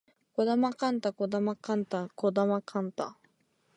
[0.35, 3.13] 児玉幹太児玉幹太児玉幹太